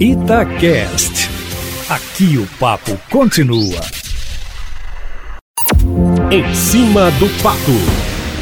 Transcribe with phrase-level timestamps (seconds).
[0.00, 1.28] Itacast.
[1.88, 3.80] Aqui o papo continua.
[6.30, 7.72] Em cima do papo,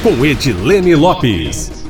[0.03, 1.87] com Edilene Lopes.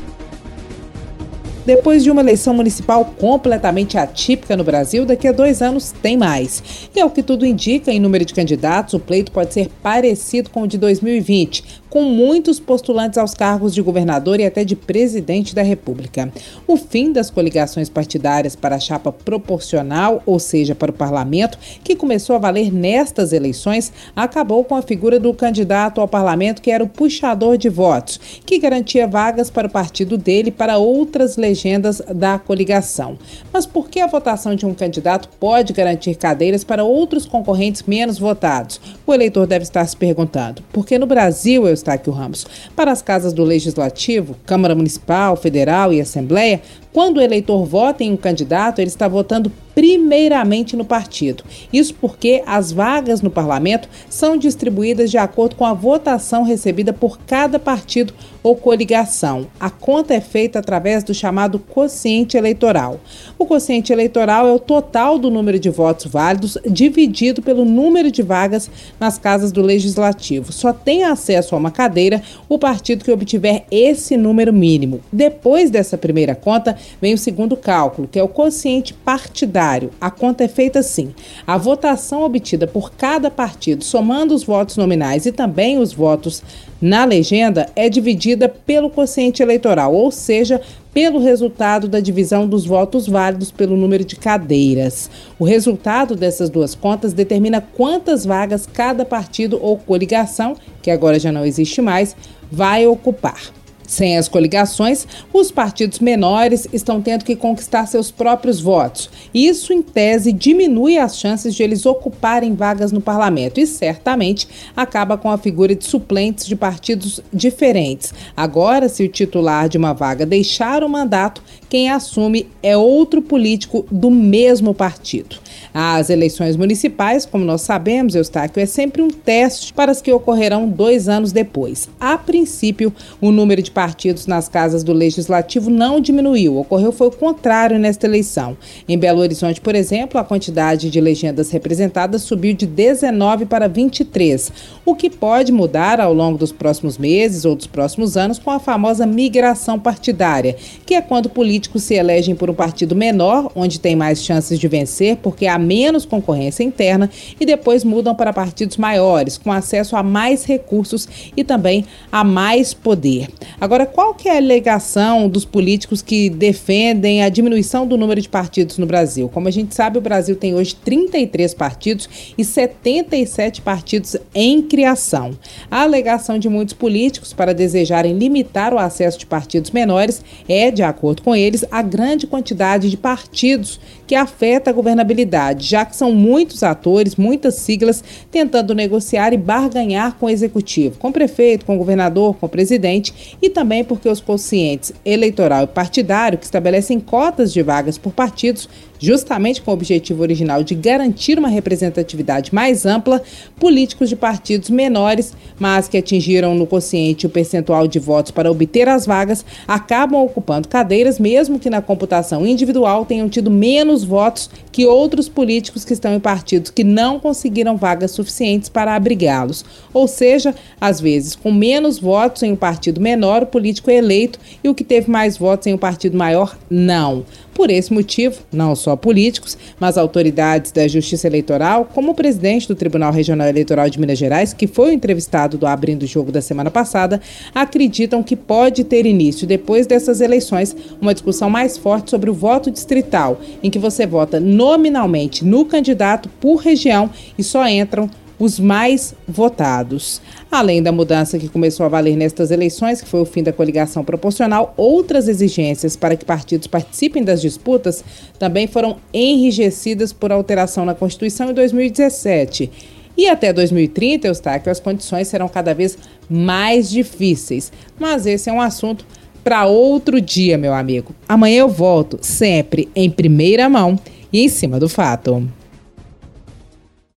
[1.67, 6.89] Depois de uma eleição municipal completamente atípica no Brasil, daqui a dois anos tem mais.
[6.95, 10.63] E ao que tudo indica, em número de candidatos, o pleito pode ser parecido com
[10.63, 15.63] o de 2020, com muitos postulantes aos cargos de governador e até de presidente da
[15.63, 16.31] República.
[16.67, 21.97] O fim das coligações partidárias para a chapa proporcional, ou seja, para o parlamento, que
[21.97, 26.85] começou a valer nestas eleições, acabou com a figura do candidato ao parlamento que era
[26.85, 32.39] o puxador de votos, que garantia vagas para o partido dele para outras legendas da
[32.39, 33.17] coligação.
[33.51, 38.19] Mas por que a votação de um candidato pode garantir cadeiras para outros concorrentes menos
[38.19, 38.83] votados?
[39.07, 40.63] O eleitor deve estar se perguntando.
[40.75, 46.61] Porque no Brasil, Eustáquio Ramos, para as casas do Legislativo, Câmara Municipal, Federal e Assembleia,
[46.93, 51.45] quando o eleitor vota em um candidato, ele está votando primeiramente no partido.
[51.71, 57.19] Isso porque as vagas no parlamento são distribuídas de acordo com a votação recebida por
[57.27, 59.49] cada partido ou coligação.
[59.61, 62.99] A conta é feita através do chamado quociente eleitoral.
[63.39, 68.23] O quociente eleitoral é o total do número de votos válidos dividido pelo número de
[68.23, 70.53] vagas nas casas do legislativo.
[70.53, 75.03] Só tem acesso a uma cadeira o partido que obtiver esse número mínimo.
[75.13, 79.66] Depois dessa primeira conta, vem o segundo cálculo, que é o quociente partidário.
[80.01, 81.15] A conta é feita assim:
[81.47, 86.43] a votação obtida por cada partido, somando os votos nominais e também os votos
[86.81, 90.61] na legenda, é dividida pelo quociente eleitoral, ou seja,
[90.93, 95.11] pelo resultado da divisão dos votos válidos pelo número de cadeiras.
[95.39, 101.33] O resultado dessas duas contas determina quantas vagas cada partido ou coligação, que agora já
[101.33, 102.17] não existe mais,
[102.51, 103.53] vai ocupar.
[103.87, 109.09] Sem as coligações, os partidos menores estão tendo que conquistar seus próprios votos.
[109.33, 115.17] Isso, em tese, diminui as chances de eles ocuparem vagas no parlamento e certamente acaba
[115.17, 118.13] com a figura de suplentes de partidos diferentes.
[118.37, 123.87] Agora, se o titular de uma vaga deixar o mandato, quem assume é outro político
[123.91, 125.37] do mesmo partido.
[125.79, 130.67] As eleições municipais, como nós sabemos, Eustáquio, é sempre um teste para as que ocorrerão
[130.67, 131.87] dois anos depois.
[132.01, 136.57] A princípio, o número de partidos nas casas do Legislativo não diminuiu.
[136.57, 138.57] Ocorreu foi o contrário nesta eleição.
[138.89, 144.51] Em Belo Horizonte, por exemplo, a quantidade de legendas representadas subiu de 19 para 23,
[144.83, 148.59] o que pode mudar ao longo dos próximos meses ou dos próximos anos com a
[148.59, 150.57] famosa migração partidária,
[150.87, 154.69] que é quando políticos se elegem por um partido menor, onde tem mais chances de
[154.69, 157.11] vencer, porque há menos concorrência interna,
[157.41, 162.73] e depois mudam para partidos maiores, com acesso a mais recursos e também a mais
[162.73, 163.29] poder.
[163.61, 168.29] Agora, qual que é a alegação dos políticos que defendem a diminuição do número de
[168.29, 169.29] partidos no Brasil?
[169.29, 175.37] Como a gente sabe, o Brasil tem hoje 33 partidos e 77 partidos em criação.
[175.71, 180.83] A alegação de muitos políticos para desejarem limitar o acesso de partidos menores é, de
[180.83, 186.13] acordo com eles, a grande quantidade de partidos que afeta a governabilidade, já que são
[186.13, 191.77] muitos atores, muitas siglas tentando negociar e barganhar com o executivo, com o prefeito, com
[191.77, 197.01] o governador, com o presidente e também porque os conscientes eleitoral e partidário, que estabelecem
[197.01, 198.69] cotas de vagas por partidos,
[198.99, 203.23] justamente com o objetivo original de garantir uma representatividade mais ampla,
[203.59, 208.89] políticos de partidos menores, mas que atingiram no quociente o percentual de votos para obter
[208.89, 214.87] as vagas, acabam ocupando cadeiras, mesmo que na computação individual tenham tido menos votos que
[214.87, 219.65] outros políticos que estão em partidos que não conseguiram vagas suficientes para abrigá-los.
[219.95, 224.41] Ou seja, às vezes, com menos votos em um partido menor, o político é eleito
[224.65, 227.25] e o que teve mais votos em um partido maior, não.
[227.57, 232.75] Por esse motivo, não só políticos, mas autoridades da Justiça Eleitoral, como o presidente do
[232.75, 236.71] Tribunal Regional Eleitoral de Minas Gerais, que foi entrevistado do Abrindo o Jogo da semana
[236.71, 237.19] passada,
[237.55, 242.71] acreditam que pode ter início, depois dessas eleições, uma discussão mais forte sobre o voto
[242.71, 247.09] distrital, em que você vota nominalmente no candidato por região
[247.39, 250.21] e só entram os mais votados.
[250.51, 254.05] Além da mudança que começou a valer nestas eleições, que foi o fim da coligação
[254.05, 258.05] proporcional, outras exigências para que partidos participem das disputas
[258.39, 262.71] também foram enrijecidas por alteração na Constituição em 2017.
[263.17, 265.97] E até 2030, Eustáquio, as condições serão cada vez
[266.29, 267.73] mais difíceis.
[267.99, 269.07] Mas esse é um assunto
[269.43, 271.15] para outro dia, meu amigo.
[271.27, 273.99] Amanhã eu volto, sempre em primeira mão
[274.33, 275.49] e em cima do fato.